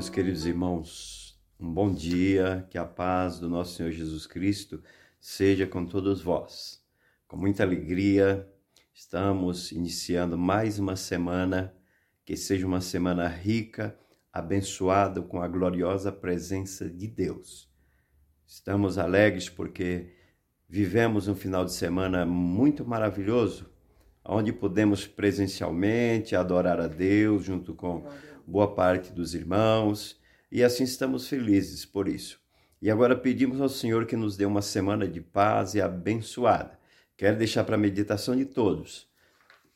[0.00, 4.82] Meus queridos irmãos, um bom dia, que a paz do nosso Senhor Jesus Cristo
[5.20, 6.82] seja com todos vós.
[7.28, 8.48] Com muita alegria,
[8.94, 11.74] estamos iniciando mais uma semana,
[12.24, 13.94] que seja uma semana rica,
[14.32, 17.70] abençoada com a gloriosa presença de Deus.
[18.46, 20.14] Estamos alegres porque
[20.66, 23.70] vivemos um final de semana muito maravilhoso,
[24.24, 28.08] onde podemos presencialmente adorar a Deus junto com
[28.50, 30.18] boa parte dos irmãos,
[30.50, 32.40] e assim estamos felizes por isso.
[32.82, 36.78] E agora pedimos ao Senhor que nos dê uma semana de paz e abençoada.
[37.16, 39.08] Quero deixar para a meditação de todos.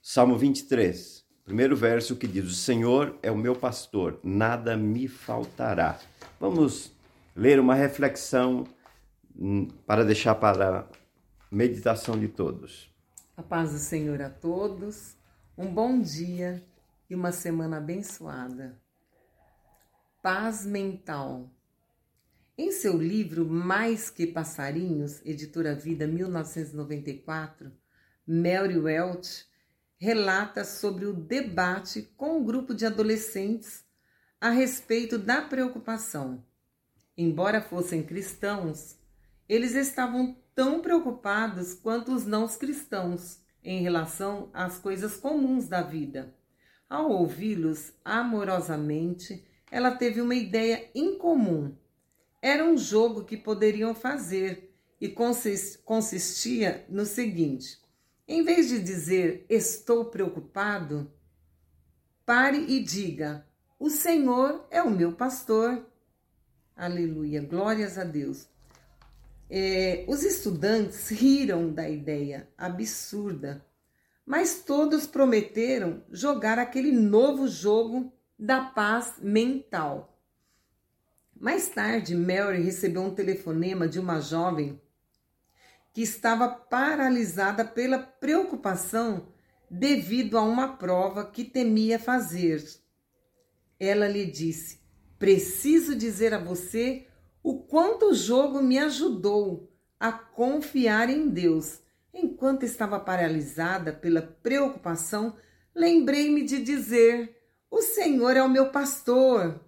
[0.00, 6.00] Salmo 23, primeiro verso que diz: O Senhor é o meu pastor, nada me faltará.
[6.40, 6.92] Vamos
[7.36, 8.64] ler uma reflexão
[9.36, 10.86] hum, para deixar para a
[11.50, 12.90] meditação de todos.
[13.36, 15.14] A paz do Senhor a todos,
[15.58, 16.62] um bom dia
[17.08, 18.80] e uma semana abençoada.
[20.22, 21.50] Paz mental.
[22.56, 27.72] Em seu livro Mais que Passarinhos, editora Vida 1994,
[28.26, 29.46] Mary Welch
[29.98, 33.84] relata sobre o debate com um grupo de adolescentes
[34.40, 36.44] a respeito da preocupação.
[37.16, 38.98] Embora fossem cristãos,
[39.48, 46.34] eles estavam tão preocupados quanto os não cristãos em relação às coisas comuns da vida.
[46.92, 51.74] Ao ouvi-los amorosamente, ela teve uma ideia incomum.
[52.42, 57.80] Era um jogo que poderiam fazer e consistia no seguinte:
[58.28, 61.10] em vez de dizer estou preocupado,
[62.26, 63.46] pare e diga:
[63.78, 65.86] o Senhor é o meu pastor.
[66.76, 68.46] Aleluia, glórias a Deus.
[69.48, 73.64] É, os estudantes riram da ideia absurda
[74.24, 80.18] mas todos prometeram jogar aquele novo jogo da paz mental.
[81.38, 84.80] Mais tarde, Mary recebeu um telefonema de uma jovem
[85.92, 89.28] que estava paralisada pela preocupação
[89.68, 92.64] devido a uma prova que temia fazer.
[93.78, 94.80] Ela lhe disse:
[95.18, 97.06] Preciso dizer a você
[97.42, 101.81] o quanto o jogo me ajudou a confiar em Deus
[102.12, 105.36] Enquanto estava paralisada pela preocupação,
[105.74, 107.36] lembrei-me de dizer:
[107.70, 109.60] O Senhor é o meu pastor.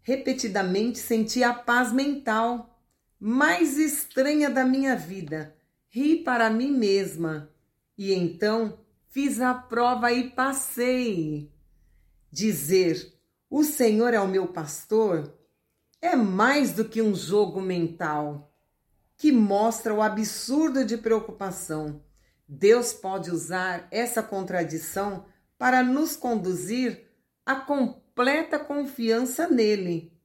[0.00, 2.80] Repetidamente senti a paz mental
[3.20, 5.54] mais estranha da minha vida.
[5.88, 7.50] Ri para mim mesma
[7.96, 8.78] e então
[9.08, 11.52] fiz a prova e passei.
[12.30, 13.12] Dizer:
[13.50, 15.34] O Senhor é o meu pastor
[16.00, 18.47] é mais do que um jogo mental
[19.18, 22.00] que mostra o absurdo de preocupação.
[22.46, 25.26] Deus pode usar essa contradição
[25.58, 27.10] para nos conduzir
[27.44, 30.16] à completa confiança nele.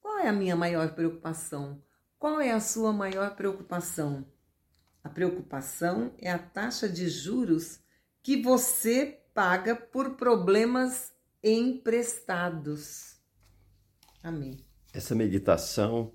[0.00, 1.80] Qual é a minha maior preocupação?
[2.18, 4.26] Qual é a sua maior preocupação?
[5.04, 7.80] A preocupação é a taxa de juros
[8.22, 13.20] que você paga por problemas emprestados.
[14.22, 14.64] Amém.
[14.92, 16.12] Essa meditação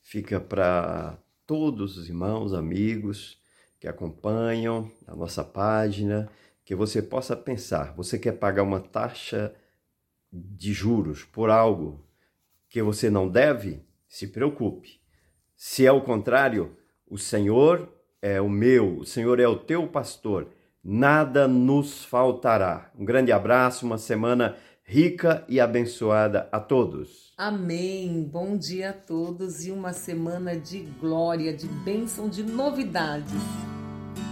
[0.00, 1.18] fica para
[1.50, 3.36] todos os irmãos, amigos
[3.80, 6.30] que acompanham a nossa página,
[6.64, 9.52] que você possa pensar: você quer pagar uma taxa
[10.32, 12.06] de juros por algo
[12.68, 13.84] que você não deve?
[14.06, 15.00] Se preocupe.
[15.56, 20.46] Se é o contrário, o Senhor é o meu, o Senhor é o teu pastor,
[20.84, 22.92] nada nos faltará.
[22.96, 24.56] Um grande abraço, uma semana
[24.90, 27.32] rica e abençoada a todos.
[27.38, 28.24] Amém.
[28.24, 33.40] Bom dia a todos e uma semana de glória, de bênção, de novidades.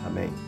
[0.04, 0.47] Amém.